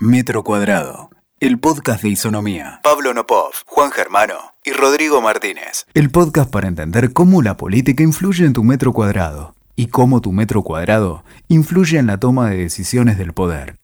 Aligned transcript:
Metro 0.00 0.42
Cuadrado, 0.42 1.10
el 1.38 1.60
podcast 1.60 2.02
de 2.02 2.08
Isonomía. 2.08 2.80
Pablo 2.82 3.14
Nopov, 3.14 3.52
Juan 3.64 3.92
Germano 3.92 4.34
y 4.64 4.72
Rodrigo 4.72 5.22
Martínez. 5.22 5.86
El 5.94 6.10
podcast 6.10 6.50
para 6.50 6.66
entender 6.66 7.12
cómo 7.12 7.42
la 7.42 7.56
política 7.56 8.02
influye 8.02 8.44
en 8.44 8.52
tu 8.52 8.64
metro 8.64 8.92
cuadrado 8.92 9.54
y 9.76 9.86
cómo 9.86 10.20
tu 10.20 10.32
metro 10.32 10.62
cuadrado 10.62 11.22
influye 11.46 11.96
en 11.98 12.08
la 12.08 12.18
toma 12.18 12.50
de 12.50 12.56
decisiones 12.56 13.18
del 13.18 13.32
poder. 13.34 13.76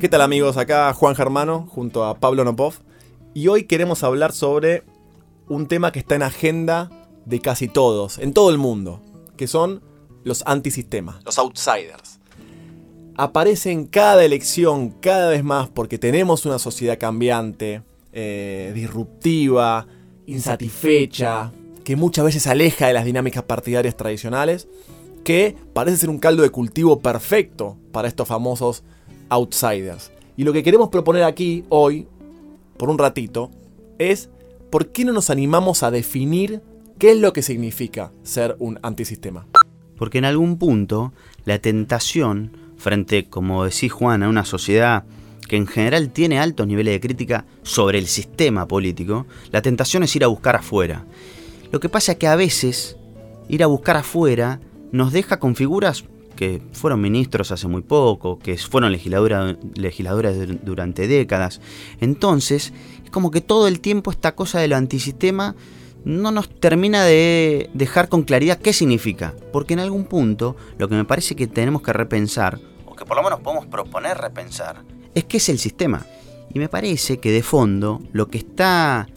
¿Qué 0.00 0.08
tal 0.08 0.22
amigos? 0.22 0.56
Acá 0.56 0.94
Juan 0.94 1.14
Germano 1.14 1.68
junto 1.70 2.06
a 2.06 2.18
Pablo 2.18 2.42
Nopov 2.42 2.76
y 3.34 3.48
hoy 3.48 3.64
queremos 3.64 4.02
hablar 4.02 4.32
sobre 4.32 4.82
un 5.46 5.66
tema 5.66 5.92
que 5.92 5.98
está 5.98 6.14
en 6.14 6.22
agenda 6.22 6.90
de 7.26 7.40
casi 7.40 7.68
todos, 7.68 8.18
en 8.18 8.32
todo 8.32 8.48
el 8.48 8.56
mundo, 8.56 9.02
que 9.36 9.46
son 9.46 9.89
los 10.24 10.42
antisistemas, 10.46 11.24
los 11.24 11.38
outsiders. 11.38 12.18
Aparecen 13.16 13.86
cada 13.86 14.24
elección 14.24 14.90
cada 15.00 15.30
vez 15.30 15.44
más 15.44 15.68
porque 15.68 15.98
tenemos 15.98 16.46
una 16.46 16.58
sociedad 16.58 16.98
cambiante, 16.98 17.82
eh, 18.12 18.72
disruptiva, 18.74 19.86
insatisfecha, 20.26 21.52
que 21.84 21.96
muchas 21.96 22.24
veces 22.24 22.46
aleja 22.46 22.86
de 22.86 22.92
las 22.92 23.04
dinámicas 23.04 23.42
partidarias 23.42 23.96
tradicionales, 23.96 24.68
que 25.24 25.56
parece 25.74 25.98
ser 25.98 26.10
un 26.10 26.18
caldo 26.18 26.42
de 26.42 26.50
cultivo 26.50 27.00
perfecto 27.00 27.76
para 27.92 28.08
estos 28.08 28.26
famosos 28.26 28.82
outsiders. 29.28 30.12
Y 30.36 30.44
lo 30.44 30.52
que 30.52 30.62
queremos 30.62 30.88
proponer 30.88 31.24
aquí 31.24 31.64
hoy, 31.68 32.08
por 32.78 32.88
un 32.88 32.98
ratito, 32.98 33.50
es 33.98 34.30
por 34.70 34.88
qué 34.92 35.04
no 35.04 35.12
nos 35.12 35.28
animamos 35.28 35.82
a 35.82 35.90
definir 35.90 36.62
qué 36.98 37.12
es 37.12 37.18
lo 37.18 37.32
que 37.32 37.42
significa 37.42 38.12
ser 38.22 38.56
un 38.58 38.78
antisistema 38.82 39.46
porque 40.00 40.16
en 40.16 40.24
algún 40.24 40.56
punto 40.56 41.12
la 41.44 41.58
tentación 41.58 42.52
frente, 42.78 43.26
como 43.26 43.64
decís 43.64 43.92
Juan, 43.92 44.22
a 44.22 44.30
una 44.30 44.46
sociedad 44.46 45.04
que 45.46 45.56
en 45.56 45.66
general 45.66 46.08
tiene 46.08 46.38
altos 46.38 46.66
niveles 46.66 46.94
de 46.94 47.00
crítica 47.00 47.44
sobre 47.62 47.98
el 47.98 48.06
sistema 48.06 48.66
político, 48.66 49.26
la 49.52 49.60
tentación 49.60 50.02
es 50.02 50.16
ir 50.16 50.24
a 50.24 50.28
buscar 50.28 50.56
afuera. 50.56 51.04
Lo 51.70 51.80
que 51.80 51.90
pasa 51.90 52.12
es 52.12 52.18
que 52.18 52.28
a 52.28 52.34
veces 52.34 52.96
ir 53.50 53.62
a 53.62 53.66
buscar 53.66 53.98
afuera 53.98 54.58
nos 54.90 55.12
deja 55.12 55.38
con 55.38 55.54
figuras 55.54 56.06
que 56.34 56.62
fueron 56.72 57.02
ministros 57.02 57.52
hace 57.52 57.68
muy 57.68 57.82
poco, 57.82 58.38
que 58.38 58.56
fueron 58.56 58.92
legisladoras 58.92 60.36
durante 60.62 61.08
décadas. 61.08 61.60
Entonces, 62.00 62.72
es 63.04 63.10
como 63.10 63.30
que 63.30 63.42
todo 63.42 63.68
el 63.68 63.80
tiempo 63.80 64.10
esta 64.10 64.34
cosa 64.34 64.60
de 64.60 64.68
lo 64.68 64.76
antisistema 64.76 65.56
no 66.04 66.30
nos 66.30 66.48
termina 66.48 67.04
de 67.04 67.70
dejar 67.74 68.08
con 68.08 68.22
claridad 68.22 68.58
qué 68.58 68.72
significa. 68.72 69.34
Porque 69.52 69.74
en 69.74 69.80
algún 69.80 70.04
punto 70.04 70.56
lo 70.78 70.88
que 70.88 70.94
me 70.94 71.04
parece 71.04 71.36
que 71.36 71.46
tenemos 71.46 71.82
que 71.82 71.92
repensar, 71.92 72.58
o 72.86 72.94
que 72.94 73.04
por 73.04 73.16
lo 73.16 73.22
menos 73.22 73.40
podemos 73.40 73.66
proponer 73.66 74.18
repensar, 74.18 74.82
es 75.14 75.24
qué 75.24 75.36
es 75.38 75.48
el 75.48 75.58
sistema. 75.58 76.06
Y 76.52 76.58
me 76.58 76.68
parece 76.68 77.18
que 77.18 77.30
de 77.30 77.42
fondo 77.42 78.00
lo 78.12 78.28
que 78.28 78.38
está 78.38 79.08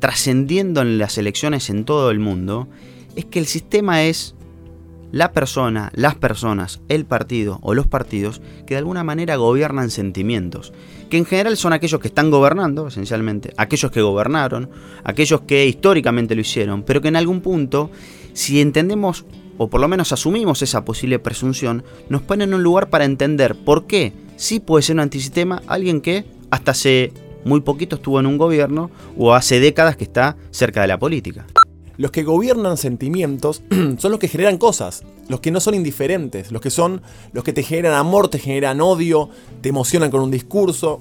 trascendiendo 0.00 0.82
en 0.82 0.98
las 0.98 1.16
elecciones 1.16 1.70
en 1.70 1.84
todo 1.84 2.10
el 2.10 2.18
mundo 2.18 2.68
es 3.16 3.24
que 3.24 3.38
el 3.38 3.46
sistema 3.46 4.02
es 4.02 4.34
la 5.14 5.30
persona, 5.30 5.92
las 5.94 6.16
personas, 6.16 6.80
el 6.88 7.04
partido 7.04 7.60
o 7.62 7.72
los 7.72 7.86
partidos 7.86 8.42
que 8.66 8.74
de 8.74 8.78
alguna 8.78 9.04
manera 9.04 9.36
gobiernan 9.36 9.90
sentimientos, 9.90 10.72
que 11.08 11.18
en 11.18 11.24
general 11.24 11.56
son 11.56 11.72
aquellos 11.72 12.00
que 12.00 12.08
están 12.08 12.32
gobernando, 12.32 12.88
esencialmente, 12.88 13.54
aquellos 13.56 13.92
que 13.92 14.02
gobernaron, 14.02 14.70
aquellos 15.04 15.42
que 15.42 15.66
históricamente 15.66 16.34
lo 16.34 16.40
hicieron, 16.40 16.82
pero 16.82 17.00
que 17.00 17.06
en 17.06 17.14
algún 17.14 17.42
punto, 17.42 17.92
si 18.32 18.60
entendemos 18.60 19.24
o 19.56 19.70
por 19.70 19.80
lo 19.80 19.86
menos 19.86 20.10
asumimos 20.10 20.62
esa 20.62 20.84
posible 20.84 21.20
presunción, 21.20 21.84
nos 22.08 22.22
pone 22.22 22.42
en 22.42 22.52
un 22.52 22.64
lugar 22.64 22.90
para 22.90 23.04
entender 23.04 23.54
por 23.54 23.86
qué 23.86 24.12
sí 24.34 24.58
puede 24.58 24.82
ser 24.82 24.96
un 24.96 25.00
antisistema 25.00 25.62
alguien 25.68 26.00
que 26.00 26.24
hasta 26.50 26.72
hace 26.72 27.12
muy 27.44 27.60
poquito 27.60 27.94
estuvo 27.94 28.18
en 28.18 28.26
un 28.26 28.36
gobierno 28.36 28.90
o 29.16 29.32
hace 29.32 29.60
décadas 29.60 29.96
que 29.96 30.02
está 30.02 30.36
cerca 30.50 30.80
de 30.80 30.88
la 30.88 30.98
política. 30.98 31.46
Los 31.96 32.10
que 32.10 32.24
gobiernan 32.24 32.76
sentimientos 32.76 33.62
son 33.98 34.10
los 34.10 34.18
que 34.18 34.28
generan 34.28 34.58
cosas, 34.58 35.04
los 35.28 35.40
que 35.40 35.50
no 35.50 35.60
son 35.60 35.74
indiferentes, 35.74 36.50
los 36.50 36.60
que 36.60 36.70
son 36.70 37.02
los 37.32 37.44
que 37.44 37.52
te 37.52 37.62
generan 37.62 37.94
amor, 37.94 38.28
te 38.28 38.38
generan 38.38 38.80
odio, 38.80 39.30
te 39.60 39.68
emocionan 39.68 40.10
con 40.10 40.20
un 40.20 40.30
discurso, 40.30 41.00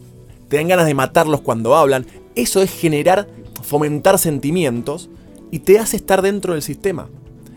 te 0.49 0.57
dan 0.57 0.67
ganas 0.67 0.85
de 0.85 0.93
matarlos 0.93 1.41
cuando 1.41 1.75
hablan. 1.75 2.05
Eso 2.35 2.61
es 2.61 2.71
generar, 2.71 3.27
fomentar 3.63 4.19
sentimientos 4.19 5.09
y 5.51 5.59
te 5.59 5.79
hace 5.79 5.97
estar 5.97 6.21
dentro 6.21 6.53
del 6.53 6.61
sistema. 6.61 7.09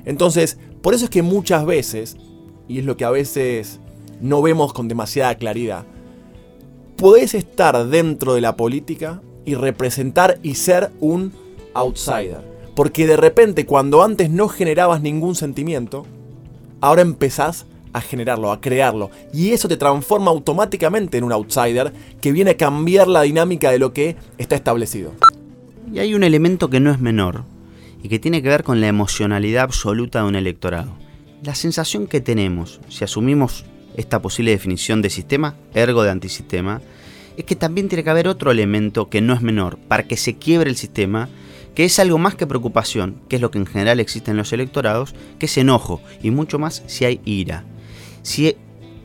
Entonces, 0.05 0.59
por 0.81 0.95
eso 0.95 1.05
es 1.05 1.11
que 1.11 1.23
muchas 1.23 1.67
veces, 1.67 2.17
y 2.69 2.79
es 2.79 2.85
lo 2.85 2.97
que 2.97 3.05
a 3.05 3.11
veces 3.11 3.81
no 4.21 4.41
vemos 4.41 4.73
con 4.73 4.89
demasiada 4.89 5.35
claridad, 5.35 5.85
podés 6.97 7.35
estar 7.35 7.87
dentro 7.89 8.35
de 8.35 8.41
la 8.41 8.57
política 8.57 9.21
y 9.45 9.55
representar 9.55 10.39
y 10.43 10.55
ser 10.55 10.91
un 11.01 11.33
outsider. 11.75 12.56
Porque 12.77 13.07
de 13.07 13.17
repente 13.17 13.67
cuando 13.67 14.05
antes 14.05 14.31
no 14.31 14.49
generabas 14.49 15.01
ningún 15.01 15.35
sentimiento, 15.35 16.07
ahora 16.81 17.03
empezás 17.03 17.67
a 17.93 18.03
generarlo, 18.03 18.53
a 18.53 18.61
crearlo. 18.61 19.11
Y 19.33 19.53
eso 19.53 19.67
te 19.67 19.79
transforma 19.79 20.31
automáticamente 20.31 21.17
en 21.17 21.25
un 21.25 21.33
outsider 21.33 21.93
que 22.21 22.33
viene 22.33 22.51
a 22.53 22.57
cambiar 22.57 23.09
la 23.09 23.23
dinámica 23.23 23.71
de 23.71 23.79
lo 23.79 23.95
que 23.95 24.17
está 24.37 24.55
establecido. 24.55 25.13
Y 25.91 26.01
hay 26.01 26.15
un 26.15 26.23
elemento 26.23 26.69
que 26.69 26.79
no 26.79 26.91
es 26.91 27.01
menor 27.01 27.45
y 28.03 28.11
que 28.11 28.19
tiene 28.19 28.43
que 28.43 28.51
ver 28.51 28.63
con 28.63 28.83
la 28.83 28.89
emocionalidad 28.89 29.65
absoluta 29.65 30.21
de 30.21 30.29
un 30.29 30.37
electorado. 30.37 30.93
La 31.43 31.55
sensación 31.55 32.07
que 32.07 32.21
tenemos, 32.21 32.81
si 32.91 33.05
asumimos 33.05 33.65
esta 33.97 34.21
posible 34.21 34.51
definición 34.51 35.01
de 35.01 35.09
sistema, 35.09 35.57
ergo 35.73 36.03
de 36.03 36.11
antisistema, 36.11 36.83
es 37.39 37.45
que 37.45 37.57
también 37.57 37.89
tiene 37.89 38.05
que 38.05 38.11
haber 38.11 38.29
otro 38.29 38.51
elemento 38.51 39.09
que 39.09 39.23
no 39.23 39.33
es 39.33 39.41
menor 39.41 39.79
para 39.79 40.03
que 40.03 40.19
se 40.19 40.35
quiebre 40.35 40.69
el 40.69 40.77
sistema 40.77 41.31
que 41.77 41.85
es 41.85 41.99
algo 41.99 42.17
más 42.17 42.35
que 42.35 42.47
preocupación, 42.47 43.21
que 43.29 43.37
es 43.37 43.43
lo 43.43 43.51
que 43.51 43.59
en 43.59 43.67
general 43.67 44.01
existe 44.01 44.31
en 44.31 44.39
los 44.39 44.53
electorados, 44.55 45.15
que 45.39 45.45
es 45.45 45.59
enojo, 45.59 46.01
y 46.23 46.31
mucho 46.31 46.59
más 46.59 46.83
si 46.87 47.05
hay 47.05 47.21
ira. 47.27 47.65
Si 48.23 48.57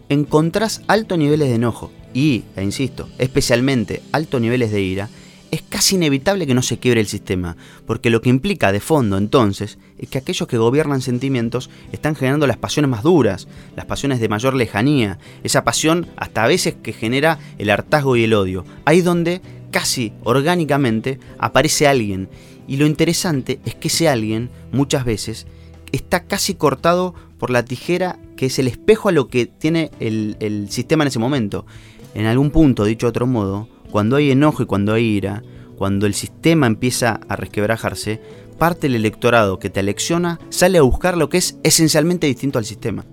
encontrás 0.08 0.82
altos 0.88 1.18
niveles 1.18 1.50
de 1.50 1.56
enojo, 1.56 1.92
y, 2.14 2.46
e 2.56 2.64
insisto, 2.64 3.10
especialmente 3.18 4.02
altos 4.14 4.40
niveles 4.40 4.72
de 4.72 4.82
ira, 4.82 5.10
es 5.52 5.62
casi 5.62 5.96
inevitable 5.96 6.48
que 6.48 6.54
no 6.54 6.62
se 6.62 6.80
quiebre 6.80 7.02
el 7.02 7.08
sistema, 7.08 7.58
porque 7.86 8.10
lo 8.10 8.22
que 8.22 8.30
implica 8.30 8.72
de 8.72 8.80
fondo 8.80 9.18
entonces 9.18 9.78
es 9.98 10.08
que 10.08 10.18
aquellos 10.18 10.48
que 10.48 10.58
gobiernan 10.58 11.02
sentimientos 11.02 11.70
están 11.92 12.16
generando 12.16 12.48
las 12.48 12.56
pasiones 12.56 12.90
más 12.90 13.04
duras, 13.04 13.50
las 13.76 13.86
pasiones 13.86 14.22
de 14.22 14.30
mayor 14.30 14.54
lejanía, 14.54 15.20
esa 15.44 15.66
pasión 15.66 16.08
hasta 16.16 16.46
a 16.46 16.48
veces 16.48 16.76
que 16.82 16.94
genera 16.94 17.38
el 17.58 17.70
hartazgo 17.70 18.16
y 18.16 18.24
el 18.24 18.34
odio. 18.34 18.64
Ahí 18.86 19.02
donde 19.02 19.42
casi 19.72 20.14
orgánicamente 20.24 21.20
aparece 21.38 21.88
alguien 21.88 22.30
y 22.68 22.78
lo 22.78 22.86
interesante 22.86 23.60
es 23.66 23.76
que 23.76 23.88
ese 23.88 24.08
alguien, 24.08 24.50
muchas 24.72 25.04
veces, 25.04 25.48
está 25.92 26.24
casi 26.24 26.54
cortado 26.54 27.14
por 27.38 27.50
la 27.50 27.66
tijera 27.66 28.20
que 28.38 28.48
es 28.48 28.60
el 28.60 28.68
espejo 28.68 29.10
a 29.10 29.12
lo 29.12 29.28
que 29.28 29.46
tiene 29.46 29.92
el, 30.00 30.68
sistema 30.70 31.04
en 31.04 31.10
ese 31.10 31.20
momento. 31.20 31.66
En 32.14 32.26
algún 32.26 32.50
punto, 32.50 32.86
dicho 32.86 33.08
de 33.08 33.10
otro 33.10 33.28
modo, 33.28 33.68
cuando 33.92 34.16
hay 34.16 34.32
enojo 34.32 34.64
y 34.64 34.66
cuando 34.66 34.94
hay 34.94 35.06
ira, 35.06 35.44
cuando 35.78 36.06
el 36.06 36.14
sistema 36.14 36.68
empieza 36.68 37.20
a 37.28 37.36
resquebrajarse, 37.36 38.22
parte 38.58 38.88
del 38.88 38.96
electorado 38.96 39.60
que 39.60 39.70
te 39.70 39.80
elecciona 39.80 40.40
sale 40.50 40.78
a 40.78 40.84
buscar 40.84 41.18
lo 41.18 41.30
que 41.30 41.40
es 41.40 41.58
esencialmente 41.64 42.28
distinto 42.28 42.60
al 42.60 42.66
sistema. 42.66 43.06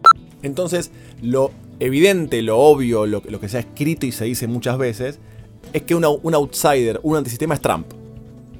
Entonces, 0.43 0.91
lo 1.23 1.51
evidente, 1.81 2.43
lo 2.43 2.59
obvio, 2.59 3.07
lo, 3.07 3.23
que 3.23 3.49
se 3.49 3.57
ha 3.57 3.61
escrito 3.61 4.07
y 4.07 4.13
se 4.13 4.25
dice 4.25 4.47
muchas 4.47 4.79
veces, 4.79 5.19
es 5.73 5.83
que 5.83 5.95
un 5.95 6.05
outsider, 6.05 7.01
un 7.03 7.17
antisistema 7.17 7.55
es 7.55 7.61
Trump. 7.61 7.87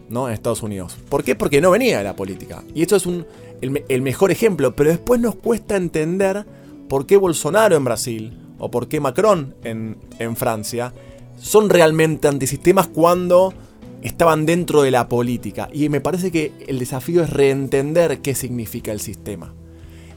¿no? 0.09 0.29
en 0.29 0.35
Estados 0.35 0.63
Unidos. 0.63 0.97
¿Por 1.09 1.23
qué? 1.25 1.35
Porque 1.35 1.61
no 1.61 1.71
venía 1.71 1.99
de 1.99 2.05
la 2.05 2.17
política. 2.17 2.63
Y 2.75 2.83
esto 2.83 2.97
es 2.97 3.07
un, 3.07 3.27
el, 3.61 4.03
mejor 4.03 4.31
ejemplo, 4.31 4.75
pero 4.75 4.91
después 4.91 5.21
nos 5.21 5.35
cuesta 5.35 5.77
entender 5.77 6.45
por 6.89 7.07
qué 7.07 7.17
Bolsonaro 7.17 7.77
en 7.77 7.85
Brasil 7.85 8.39
o 8.59 8.71
por 8.71 8.89
qué 8.89 9.01
Macron 9.01 9.55
en, 9.65 9.97
en 10.19 10.37
Francia 10.37 10.93
son 11.41 11.69
realmente 11.71 12.29
antisistemas 12.29 12.89
cuando 12.89 13.53
estaban 14.03 14.47
dentro 14.47 14.83
de 14.83 14.91
la 14.91 15.09
política. 15.09 15.69
Y 15.73 15.89
me 15.89 16.01
parece 16.01 16.31
que 16.31 16.53
el 16.67 16.79
desafío 16.79 17.23
es 17.23 17.31
reentender 17.31 18.21
qué 18.21 18.35
significa 18.35 18.93
el 18.93 19.01
sistema. 19.01 19.53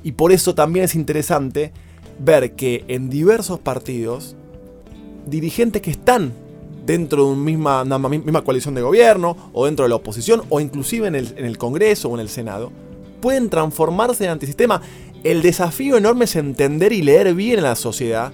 Y 0.04 0.14
por 0.14 0.32
eso 0.32 0.56
también 0.56 0.86
es 0.86 0.96
interesante 0.96 1.72
ver 2.20 2.54
que 2.54 2.86
en 2.88 3.10
diversos 3.10 3.60
partidos, 3.60 4.36
dirigentes 5.28 5.82
que 5.82 5.92
están 5.92 6.34
dentro 6.86 7.26
de 7.26 7.32
una 7.32 7.44
misma, 7.44 7.84
misma 7.84 8.44
coalición 8.44 8.76
de 8.76 8.82
gobierno, 8.82 9.36
o 9.54 9.66
dentro 9.66 9.84
de 9.84 9.90
la 9.90 9.96
oposición, 9.96 10.44
o 10.50 10.60
inclusive 10.60 11.08
en 11.08 11.16
el, 11.16 11.34
en 11.38 11.46
el 11.46 11.58
Congreso 11.58 12.10
o 12.10 12.16
en 12.16 12.22
el 12.22 12.30
Senado, 12.30 12.72
pueden 13.22 13.50
transformarse 13.50 14.24
en 14.24 14.32
antisistema. 14.32 14.82
El 15.24 15.42
desafío 15.42 15.98
enorme 15.98 16.26
es 16.26 16.36
entender 16.36 16.94
y 16.94 17.02
leer 17.02 17.34
bien 17.36 17.60
a 17.60 17.64
la 17.64 17.76
sociedad 17.76 18.34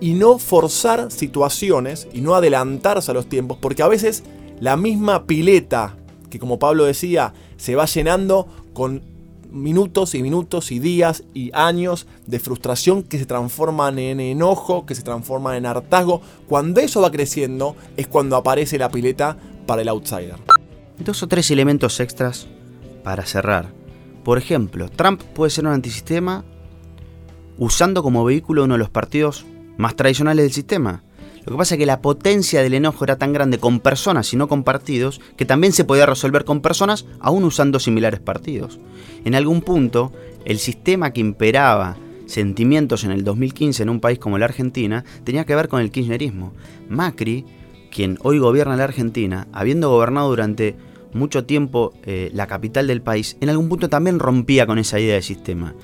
y 0.00 0.12
no 0.12 0.38
forzar 0.38 1.10
situaciones 1.10 2.08
y 2.12 2.20
no 2.20 2.34
adelantarse 2.34 3.10
a 3.10 3.14
los 3.14 3.26
tiempos, 3.26 3.58
porque 3.60 3.82
a 3.82 3.88
veces 3.88 4.22
la 4.60 4.76
misma 4.76 5.24
pileta 5.26 5.96
que 6.30 6.38
como 6.38 6.58
Pablo 6.58 6.84
decía, 6.84 7.34
se 7.58 7.74
va 7.74 7.84
llenando 7.84 8.46
con 8.72 9.02
minutos 9.50 10.14
y 10.14 10.22
minutos 10.22 10.72
y 10.72 10.78
días 10.78 11.24
y 11.34 11.50
años 11.54 12.06
de 12.26 12.40
frustración 12.40 13.02
que 13.02 13.18
se 13.18 13.26
transforman 13.26 13.98
en 13.98 14.20
enojo, 14.20 14.86
que 14.86 14.94
se 14.94 15.02
transforman 15.02 15.56
en 15.56 15.66
hartazgo. 15.66 16.22
Cuando 16.48 16.80
eso 16.80 17.00
va 17.00 17.10
creciendo 17.10 17.76
es 17.96 18.06
cuando 18.06 18.36
aparece 18.36 18.78
la 18.78 18.90
pileta 18.90 19.36
para 19.66 19.82
el 19.82 19.88
outsider. 19.88 20.36
Dos 20.98 21.22
o 21.22 21.28
tres 21.28 21.50
elementos 21.50 22.00
extras 22.00 22.46
para 23.02 23.24
cerrar. 23.24 23.72
Por 24.24 24.38
ejemplo, 24.38 24.88
Trump 24.90 25.22
puede 25.22 25.50
ser 25.50 25.66
un 25.66 25.72
antisistema 25.72 26.44
usando 27.58 28.02
como 28.02 28.24
vehículo 28.24 28.64
uno 28.64 28.74
de 28.74 28.78
los 28.78 28.90
partidos 28.90 29.46
más 29.76 29.96
tradicionales 29.96 30.44
del 30.44 30.52
sistema. 30.52 31.02
Lo 31.44 31.52
que 31.52 31.58
pasa 31.58 31.74
es 31.74 31.78
que 31.78 31.86
la 31.86 32.02
potencia 32.02 32.62
del 32.62 32.74
enojo 32.74 33.04
era 33.04 33.16
tan 33.16 33.32
grande 33.32 33.58
con 33.58 33.80
personas 33.80 34.32
y 34.32 34.36
no 34.36 34.48
con 34.48 34.62
partidos 34.62 35.20
que 35.36 35.46
también 35.46 35.72
se 35.72 35.84
podía 35.84 36.06
resolver 36.06 36.44
con 36.44 36.60
personas 36.60 37.06
aún 37.18 37.44
usando 37.44 37.78
similares 37.78 38.20
partidos. 38.20 38.78
En 39.24 39.34
algún 39.34 39.62
punto, 39.62 40.12
el 40.44 40.58
sistema 40.58 41.12
que 41.12 41.20
imperaba 41.20 41.96
sentimientos 42.26 43.04
en 43.04 43.10
el 43.10 43.24
2015 43.24 43.82
en 43.82 43.88
un 43.88 44.00
país 44.00 44.18
como 44.18 44.38
la 44.38 44.46
Argentina 44.46 45.04
tenía 45.24 45.44
que 45.44 45.54
ver 45.54 45.68
con 45.68 45.80
el 45.80 45.90
kirchnerismo. 45.90 46.52
Macri, 46.88 47.44
quien 47.90 48.18
hoy 48.22 48.38
gobierna 48.38 48.76
la 48.76 48.84
Argentina, 48.84 49.48
habiendo 49.52 49.90
gobernado 49.90 50.28
durante 50.28 50.76
mucho 51.12 51.44
tiempo 51.44 51.92
eh, 52.04 52.30
la 52.32 52.46
capital 52.46 52.86
del 52.86 53.02
país, 53.02 53.36
en 53.40 53.50
algún 53.50 53.68
punto 53.68 53.88
también 53.88 54.18
rompía 54.18 54.66
con 54.66 54.78
esa 54.78 55.00
idea 55.00 55.16
de 55.16 55.22
sistema. 55.22 55.74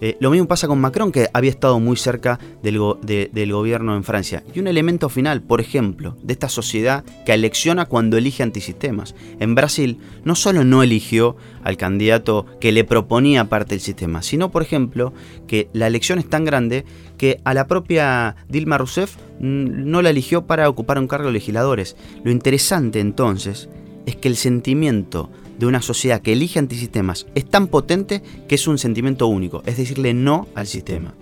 Eh, 0.00 0.16
lo 0.20 0.30
mismo 0.30 0.46
pasa 0.46 0.68
con 0.68 0.80
Macron, 0.80 1.10
que 1.10 1.28
había 1.32 1.50
estado 1.50 1.80
muy 1.80 1.96
cerca 1.96 2.38
del, 2.62 2.80
del, 3.02 3.52
gobierno 3.52 3.96
en 3.96 4.04
Francia. 4.04 4.44
Y 4.54 4.60
un 4.60 4.68
elemento 4.68 5.08
final, 5.08 5.42
por 5.42 5.60
ejemplo, 5.60 6.16
de 6.22 6.32
esta 6.32 6.48
sociedad 6.48 7.04
que 7.26 7.34
elecciona 7.34 7.86
cuando 7.86 8.16
elige 8.16 8.42
antisistemas. 8.42 9.14
En 9.40 9.54
Brasil 9.54 9.98
no 10.24 10.34
solo 10.34 10.64
no 10.64 10.82
eligió 10.82 11.36
al 11.64 11.76
candidato 11.76 12.46
que 12.60 12.72
le 12.72 12.84
proponía 12.84 13.48
parte 13.48 13.74
del 13.74 13.80
sistema, 13.80 14.22
sino, 14.22 14.50
por 14.50 14.62
ejemplo, 14.62 15.12
que 15.46 15.68
la 15.72 15.86
elección 15.86 16.18
es 16.18 16.28
tan 16.28 16.44
grande 16.44 16.84
que 17.16 17.40
a 17.44 17.54
la 17.54 17.66
propia 17.66 18.36
Dilma 18.48 18.78
Rousseff 18.78 19.16
mm, 19.40 19.90
no 19.90 20.02
la 20.02 20.10
eligió 20.10 20.46
para 20.46 20.68
ocupar 20.68 20.98
un 20.98 21.08
cargo 21.08 21.26
de 21.26 21.32
legisladores. 21.32 21.96
Lo 22.22 22.30
interesante 22.30 23.00
entonces 23.00 23.68
es 24.06 24.16
que 24.16 24.28
el 24.28 24.36
sentimiento 24.36 25.30
de 25.58 25.66
una 25.66 25.82
sociedad 25.82 26.22
que 26.22 26.32
elige 26.32 26.58
antisistemas 26.58 27.26
es 27.34 27.48
tan 27.48 27.66
potente 27.66 28.22
que 28.48 28.54
es 28.54 28.66
un 28.66 28.78
sentimiento 28.78 29.26
único, 29.26 29.62
es 29.66 29.76
decirle 29.76 30.14
no 30.14 30.48
al 30.54 30.66
sistema. 30.66 31.14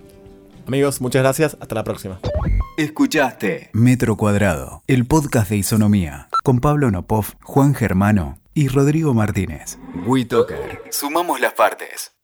Amigos, 0.67 1.01
muchas 1.01 1.23
gracias, 1.23 1.57
hasta 1.59 1.75
la 1.75 1.83
próxima. 1.83 2.19
Escuchaste 2.77 3.69
Metro 3.73 4.17
Cuadrado, 4.17 4.83
el 4.87 5.05
podcast 5.07 5.49
de 5.49 5.57
Isonomía, 5.57 6.29
con 6.43 6.59
Pablo 6.59 6.91
Nopov, 6.91 7.25
Juan 7.41 7.73
Germano 7.73 8.39
y 8.53 8.67
Rodrigo 8.67 9.13
Martínez. 9.13 9.79
WeToker. 10.05 10.81
Sumamos 10.91 11.39
las 11.39 11.53
partes. 11.53 12.16